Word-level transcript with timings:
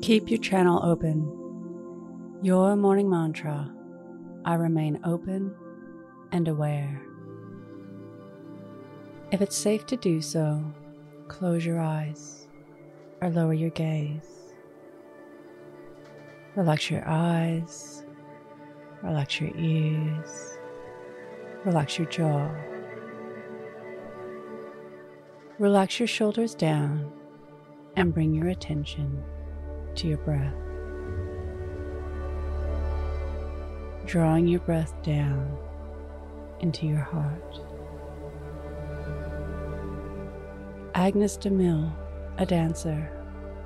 Keep 0.00 0.30
your 0.30 0.38
channel 0.38 0.80
open. 0.84 1.26
Your 2.40 2.76
morning 2.76 3.10
mantra 3.10 3.74
I 4.44 4.54
remain 4.54 5.00
open 5.04 5.54
and 6.30 6.46
aware. 6.46 7.02
If 9.32 9.42
it's 9.42 9.56
safe 9.56 9.86
to 9.86 9.96
do 9.96 10.22
so, 10.22 10.64
close 11.26 11.66
your 11.66 11.80
eyes 11.80 12.46
or 13.20 13.28
lower 13.28 13.52
your 13.52 13.70
gaze. 13.70 14.54
Relax 16.54 16.90
your 16.90 17.02
eyes, 17.06 18.04
relax 19.02 19.40
your 19.40 19.54
ears, 19.56 20.58
relax 21.64 21.98
your 21.98 22.08
jaw. 22.08 22.48
Relax 25.58 25.98
your 25.98 26.06
shoulders 26.06 26.54
down 26.54 27.12
and 27.96 28.14
bring 28.14 28.32
your 28.32 28.48
attention 28.48 29.24
to 29.98 30.06
your 30.06 30.18
breath. 30.18 30.54
Drawing 34.06 34.46
your 34.46 34.60
breath 34.60 34.94
down 35.02 35.58
into 36.60 36.86
your 36.86 37.00
heart. 37.00 37.60
Agnes 40.94 41.36
de 41.36 41.50
Mille, 41.50 41.92
a 42.38 42.46
dancer, 42.46 43.10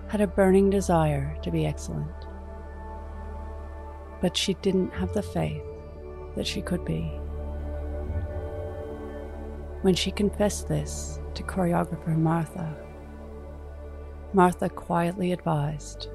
had 0.08 0.22
a 0.22 0.26
burning 0.26 0.70
desire 0.70 1.36
to 1.42 1.50
be 1.50 1.66
excellent. 1.66 2.10
But 4.22 4.34
she 4.34 4.54
didn't 4.54 4.92
have 4.94 5.12
the 5.12 5.22
faith 5.22 5.62
that 6.36 6.46
she 6.46 6.62
could 6.62 6.84
be. 6.84 7.02
When 9.82 9.94
she 9.94 10.10
confessed 10.10 10.66
this 10.66 11.20
to 11.34 11.42
choreographer 11.42 12.16
Martha, 12.16 12.74
Martha 14.32 14.70
quietly 14.70 15.32
advised 15.32 16.08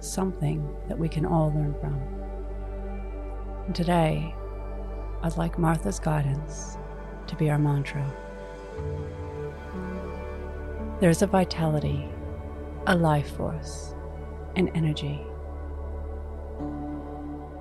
something 0.00 0.68
that 0.88 0.98
we 0.98 1.08
can 1.08 1.26
all 1.26 1.52
learn 1.52 1.74
from. 1.80 2.00
And 3.66 3.74
today, 3.74 4.34
I'd 5.22 5.36
like 5.36 5.58
Martha's 5.58 5.98
guidance 5.98 6.78
to 7.26 7.36
be 7.36 7.50
our 7.50 7.58
mantra. 7.58 8.04
There's 11.00 11.22
a 11.22 11.26
vitality, 11.26 12.08
a 12.86 12.96
life 12.96 13.36
force, 13.36 13.94
an 14.56 14.68
energy, 14.68 15.20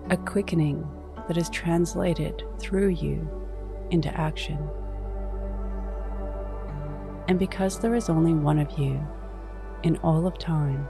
a 0.09 0.17
quickening 0.17 0.87
that 1.27 1.37
is 1.37 1.49
translated 1.49 2.43
through 2.59 2.89
you 2.89 3.29
into 3.91 4.09
action. 4.17 4.57
And 7.27 7.37
because 7.37 7.79
there 7.79 7.95
is 7.95 8.09
only 8.09 8.33
one 8.33 8.57
of 8.57 8.79
you 8.79 9.05
in 9.83 9.97
all 9.97 10.25
of 10.25 10.37
time, 10.37 10.87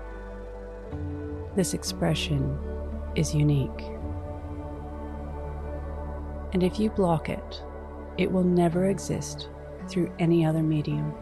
this 1.57 1.73
expression 1.73 2.57
is 3.15 3.33
unique. 3.33 3.81
And 6.53 6.61
if 6.61 6.79
you 6.79 6.91
block 6.91 7.29
it, 7.29 7.63
it 8.19 8.31
will 8.31 8.43
never 8.43 8.85
exist 8.85 9.49
through 9.89 10.13
any 10.19 10.45
other 10.45 10.61
medium, 10.61 11.15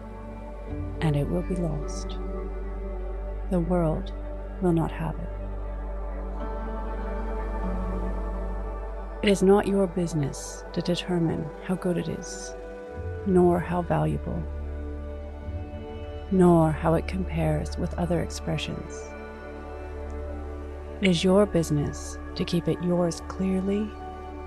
and 1.00 1.16
it 1.16 1.30
will 1.30 1.42
be 1.42 1.55
lost. 1.55 2.17
The 3.50 3.61
world 3.61 4.11
will 4.61 4.73
not 4.73 4.92
have 4.92 5.16
it. 5.16 5.30
It 9.23 9.30
is 9.30 9.42
not 9.42 9.67
your 9.67 9.88
business 9.88 10.66
to 10.73 10.81
determine 10.81 11.49
how 11.64 11.75
good 11.75 11.97
it 11.97 12.09
is, 12.09 12.53
nor 13.25 13.58
how 13.58 13.83
valuable, 13.83 14.44
nor 16.30 16.73
how 16.73 16.95
it 16.95 17.08
compares 17.08 17.77
with 17.77 17.94
other 17.97 18.20
expressions. 18.22 19.14
It 21.01 21.09
is 21.09 21.25
your 21.25 21.45
business 21.45 22.17
to 22.35 22.45
keep 22.45 22.69
it 22.69 22.81
yours 22.81 23.21
clearly 23.27 23.89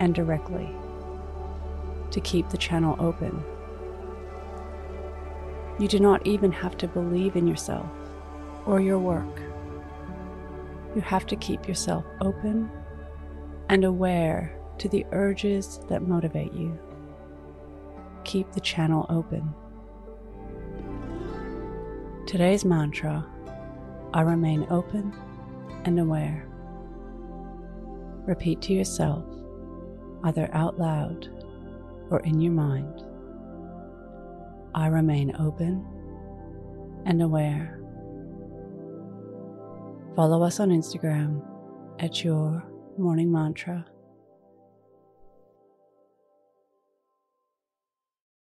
and 0.00 0.14
directly, 0.14 0.68
to 2.10 2.20
keep 2.20 2.48
the 2.48 2.56
channel 2.56 2.96
open. 2.98 3.44
You 5.78 5.88
do 5.88 6.00
not 6.00 6.26
even 6.26 6.50
have 6.52 6.78
to 6.78 6.88
believe 6.88 7.36
in 7.36 7.46
yourself 7.46 7.86
or 8.64 8.80
your 8.80 8.98
work. 8.98 9.42
You 10.94 11.02
have 11.02 11.26
to 11.26 11.36
keep 11.36 11.68
yourself 11.68 12.06
open 12.22 12.70
and 13.68 13.84
aware 13.84 14.58
to 14.78 14.88
the 14.88 15.04
urges 15.12 15.80
that 15.88 16.08
motivate 16.08 16.54
you. 16.54 16.78
Keep 18.24 18.52
the 18.52 18.60
channel 18.60 19.04
open. 19.10 19.54
Today's 22.26 22.64
mantra 22.64 23.26
I 24.14 24.22
remain 24.22 24.66
open 24.70 25.14
and 25.88 25.98
aware. 25.98 26.46
Repeat 28.26 28.60
to 28.62 28.74
yourself, 28.74 29.24
either 30.24 30.48
out 30.52 30.78
loud 30.78 31.28
or 32.10 32.20
in 32.20 32.40
your 32.40 32.52
mind 32.52 33.04
I 34.74 34.88
remain 34.88 35.34
open 35.40 35.84
and 37.06 37.22
aware. 37.22 37.80
Follow 40.14 40.42
us 40.42 40.60
on 40.60 40.68
Instagram 40.68 41.42
at 41.98 42.22
Your 42.22 42.62
Morning 42.98 43.32
Mantra 43.32 43.86